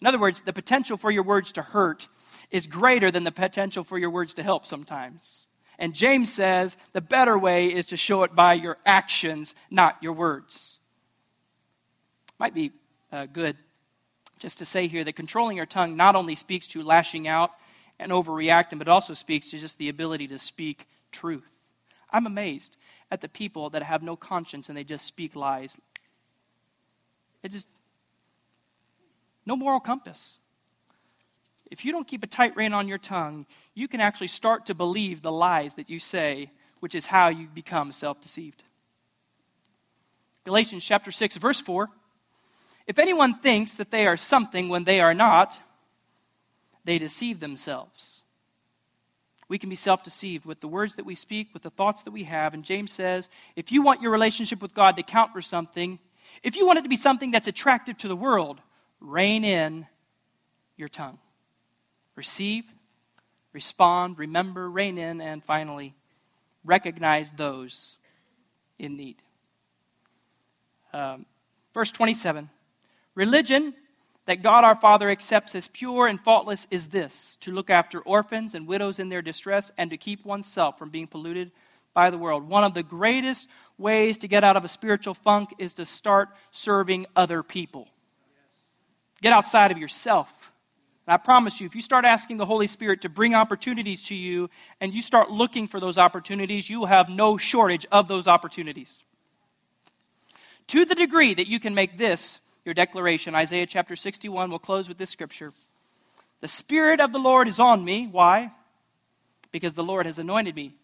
[0.00, 2.06] In other words, the potential for your words to hurt
[2.50, 5.46] is greater than the potential for your words to help sometimes.
[5.78, 10.12] And James says the better way is to show it by your actions, not your
[10.12, 10.78] words.
[12.38, 12.72] Might be
[13.12, 13.56] uh, good
[14.38, 17.50] just to say here that controlling your tongue not only speaks to lashing out
[17.98, 21.50] and overreacting, but also speaks to just the ability to speak truth.
[22.10, 22.76] I'm amazed
[23.10, 25.78] at the people that have no conscience and they just speak lies.
[27.42, 27.68] It just,
[29.46, 30.34] no moral compass.
[31.70, 34.74] If you don't keep a tight rein on your tongue, you can actually start to
[34.74, 36.50] believe the lies that you say,
[36.80, 38.62] which is how you become self deceived.
[40.44, 41.88] Galatians chapter 6, verse 4.
[42.86, 45.60] If anyone thinks that they are something when they are not,
[46.84, 48.24] they deceive themselves.
[49.48, 52.10] We can be self deceived with the words that we speak, with the thoughts that
[52.10, 52.54] we have.
[52.54, 55.98] And James says if you want your relationship with God to count for something,
[56.42, 58.60] if you want it to be something that's attractive to the world,
[59.00, 59.86] rein in
[60.76, 61.18] your tongue.
[62.20, 62.64] Receive,
[63.54, 65.94] respond, remember, rein in, and finally,
[66.66, 67.96] recognize those
[68.78, 69.16] in need.
[70.92, 71.24] Um,
[71.72, 72.50] verse 27
[73.14, 73.72] Religion
[74.26, 78.54] that God our Father accepts as pure and faultless is this to look after orphans
[78.54, 81.50] and widows in their distress and to keep oneself from being polluted
[81.94, 82.46] by the world.
[82.46, 83.48] One of the greatest
[83.78, 87.88] ways to get out of a spiritual funk is to start serving other people.
[89.22, 90.49] Get outside of yourself.
[91.06, 94.14] And I promise you, if you start asking the Holy Spirit to bring opportunities to
[94.14, 98.28] you and you start looking for those opportunities, you will have no shortage of those
[98.28, 99.02] opportunities.
[100.68, 104.88] To the degree that you can make this your declaration, Isaiah chapter 61, we'll close
[104.88, 105.52] with this scripture.
[106.40, 108.06] The Spirit of the Lord is on me.
[108.06, 108.52] Why?
[109.50, 110.74] Because the Lord has anointed me.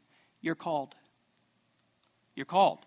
[0.41, 0.95] You're called.
[2.35, 2.81] You're called.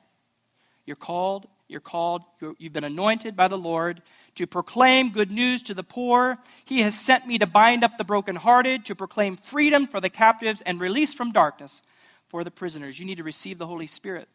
[0.86, 1.48] You're called.
[1.68, 2.24] You're called.
[2.42, 4.02] you have been anointed by the Lord
[4.40, 6.38] to proclaim good news to the poor.
[6.64, 10.62] He has sent me to bind up the brokenhearted, to proclaim freedom for the captives
[10.62, 11.84] and release from darkness
[12.30, 12.98] for the prisoners.
[12.98, 14.30] You need to receive the Holy Spirit.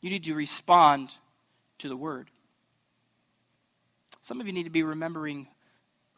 [0.00, 1.16] You need to respond
[1.78, 2.30] to the Word.
[4.20, 5.48] Some of you need to be remembering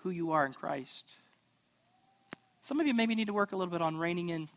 [0.03, 1.17] who you are in Christ.
[2.61, 4.51] Some of you maybe need to work a little bit on reining in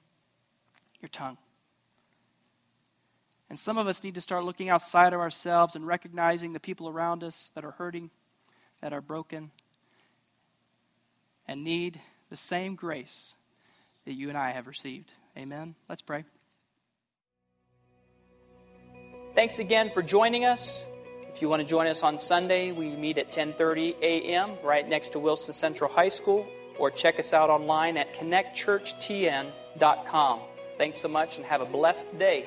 [1.00, 1.38] your tongue.
[3.52, 6.88] And some of us need to start looking outside of ourselves and recognizing the people
[6.88, 8.10] around us that are hurting,
[8.80, 9.52] that are broken,
[11.50, 12.00] and need
[12.30, 13.36] the same grace
[14.06, 15.12] that you and I have received.
[15.38, 15.76] Amen.
[15.90, 16.24] Let's pray.
[19.36, 20.86] Thanks again for joining us.
[21.34, 24.52] If you want to join us on Sunday, we meet at 10:30 a.m.
[24.64, 26.50] right next to Wilson Central High School
[26.80, 30.40] or check us out online at connectchurchtn.com.
[30.78, 32.46] Thanks so much and have a blessed day.